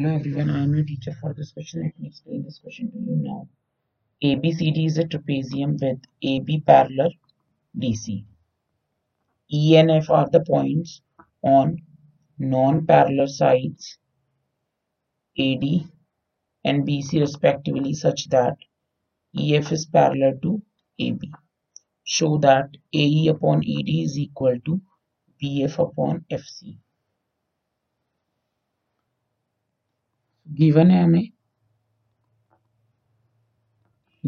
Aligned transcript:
Hello 0.00 0.14
everyone, 0.14 0.48
I 0.48 0.62
am 0.62 0.74
your 0.74 0.84
teacher 0.86 1.12
for 1.20 1.34
this 1.34 1.52
question. 1.52 1.82
Let 1.82 2.00
me 2.00 2.08
explain 2.08 2.42
this 2.42 2.58
question 2.58 2.90
to 2.90 2.98
you 2.98 3.16
now. 3.16 3.48
ABCD 4.24 4.86
is 4.86 4.96
a 4.96 5.04
trapezium 5.04 5.78
with 5.78 5.98
AB 6.22 6.62
parallel 6.66 7.10
DC. 7.78 8.24
E 9.52 9.76
and 9.76 9.90
F 9.90 10.08
are 10.08 10.26
the 10.30 10.40
points 10.40 11.02
on 11.42 11.82
non-parallel 12.38 13.26
sides 13.26 13.98
AD 15.38 15.64
and 16.64 16.88
BC 16.88 17.20
respectively 17.20 17.92
such 17.92 18.30
that 18.30 18.56
EF 19.38 19.70
is 19.70 19.84
parallel 19.84 20.38
to 20.40 20.62
AB. 20.98 21.30
Show 22.04 22.38
that 22.38 22.70
AE 22.94 23.28
upon 23.28 23.58
ED 23.58 23.90
is 24.06 24.16
equal 24.16 24.58
to 24.64 24.80
BF 25.42 25.78
upon 25.78 26.24
FC. 26.30 26.78
given 30.54 30.90
am 30.90 31.16
a. 31.16 31.32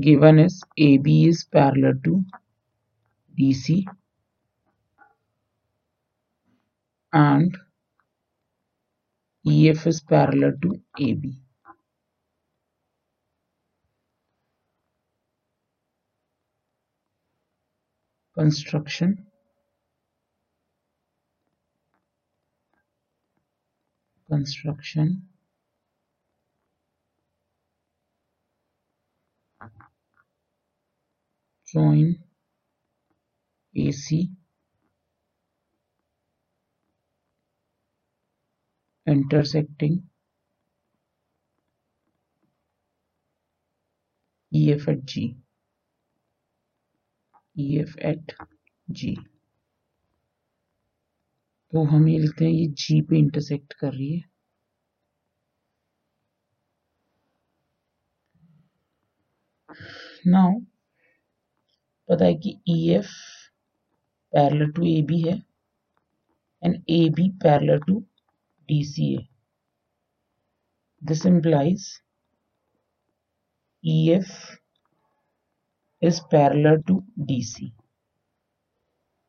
Given 0.01 0.39
as 0.39 0.63
AB 0.79 1.29
is 1.29 1.45
parallel 1.45 1.95
to 2.05 2.25
DC 3.39 3.85
and 7.13 7.57
EF 9.47 9.87
is 9.87 10.01
parallel 10.03 10.53
to 10.63 10.81
AB. 11.01 11.41
Construction. 18.35 19.27
Construction. 24.29 25.32
Join 31.75 32.19
AC 33.75 34.31
intersecting 39.07 40.03
EF 44.53 44.89
at 44.89 45.05
G 45.05 45.37
EF 47.57 47.97
at 48.01 48.35
G 48.89 49.17
तो 51.73 51.83
हम 51.85 52.09
ये 52.09 52.19
लिखते 52.19 52.45
हैं 52.45 52.53
ये 52.53 52.67
G 52.79 53.01
पे 53.09 53.19
intersect 53.19 53.73
कर 53.73 53.93
रही 53.93 54.13
है 54.13 54.23
नाउ 60.27 60.61
पता 62.13 62.25
है 62.25 62.35
कि 62.45 62.57
E 62.69 62.79
F 62.99 63.11
parallel 64.33 64.71
to 64.77 64.87
A 64.95 65.01
B 65.11 65.21
है 65.23 65.37
and 66.63 66.83
A 66.91 67.09
B 67.17 67.29
parallel 67.45 67.79
to 67.89 67.99
D 68.69 68.83
C 68.95 69.13
है 69.15 69.27
this 71.03 71.27
implies 71.27 71.91
EF 73.85 74.59
is 76.01 76.21
parallel 76.31 76.81
to 76.87 77.03
DC. 77.19 77.73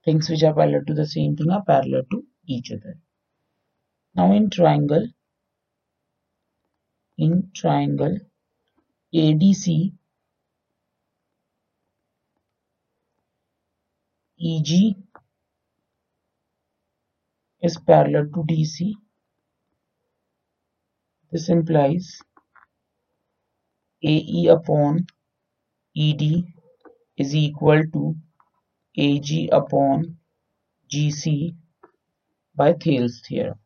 Things 0.06 0.30
which 0.30 0.44
are 0.44 0.54
parallel 0.54 0.84
to 0.86 0.94
the 0.94 1.08
same 1.08 1.36
thing 1.36 1.50
are 1.50 1.64
parallel 1.64 2.04
to 2.12 2.24
each 2.46 2.72
other. 2.72 3.00
Now 4.16 4.32
in 4.32 4.52
triangle, 4.52 5.08
in 7.18 7.50
triangle 7.56 8.20
ADC 9.14 9.94
EG 14.46 14.96
is 17.62 17.78
parallel 17.88 18.26
to 18.34 18.44
DC. 18.44 18.94
This 21.32 21.48
implies 21.48 22.20
AE 24.04 24.48
upon 24.48 25.08
ED 25.96 26.44
is 27.16 27.34
equal 27.34 27.84
to 27.94 28.16
AG 28.98 29.50
upon 29.54 30.18
GC 30.92 31.56
by 32.54 32.74
Thales 32.74 33.22
theorem. 33.26 33.60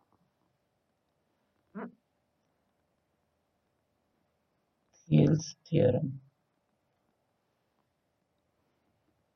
Thales 5.10 5.56
theorem. 5.68 6.27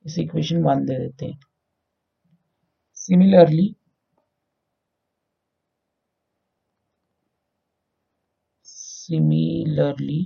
इसे 0.04 0.22
equation 0.22 0.62
one 0.64 0.84
दे 0.86 0.98
देते 0.98 1.26
हैं। 1.26 1.38
Similarly 2.96 3.74
similarly 8.66 10.20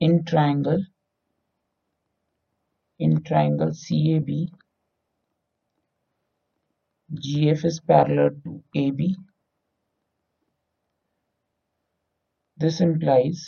in 0.00 0.18
triangle 0.30 0.84
in 3.00 3.16
triangle 3.28 3.70
C 3.82 3.96
A 4.14 4.18
B 4.28 4.44
G 7.10 7.46
F 7.50 7.66
is 7.66 7.80
parallel 7.88 8.28
to 8.44 8.60
A 8.76 8.90
B 9.00 9.14
this 12.58 12.80
implies 12.82 13.44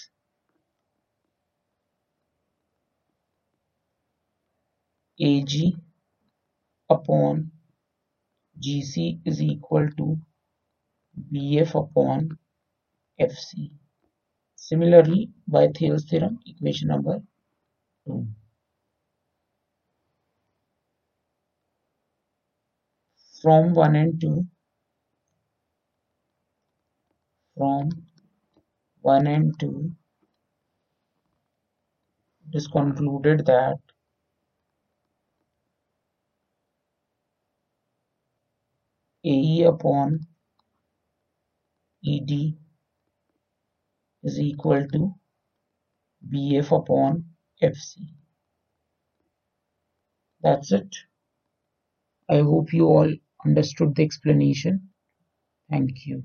AG 5.18 5.76
upon 6.90 7.50
GC 8.60 9.20
is 9.24 9.40
equal 9.40 9.88
to 9.96 10.18
BF 11.32 11.74
upon 11.74 12.38
FC. 13.18 13.70
Similarly, 14.56 15.30
by 15.48 15.68
Thales 15.68 16.04
theorem, 16.04 16.38
equation 16.46 16.88
number 16.88 17.22
2. 18.06 18.26
From 23.40 23.74
1 23.74 23.96
and 23.96 24.20
2, 24.20 24.46
from 27.56 27.90
1 29.00 29.26
and 29.26 29.58
2, 29.60 29.92
it 32.48 32.56
is 32.56 32.66
concluded 32.66 33.46
that 33.46 33.78
AE 39.26 39.64
upon 39.64 40.26
ED 42.04 42.56
is 44.22 44.38
equal 44.38 44.86
to 44.88 45.14
BF 46.30 46.70
upon 46.72 47.24
FC. 47.60 48.08
That's 50.40 50.72
it. 50.72 50.96
I 52.28 52.38
hope 52.38 52.72
you 52.72 52.86
all 52.86 53.12
understood 53.44 53.96
the 53.96 54.04
explanation. 54.04 54.90
Thank 55.70 56.06
you. 56.06 56.24